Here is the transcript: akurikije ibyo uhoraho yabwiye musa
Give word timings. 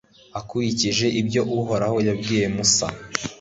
akurikije 0.39 1.07
ibyo 1.21 1.41
uhoraho 1.57 1.97
yabwiye 2.07 2.45
musa 2.55 2.87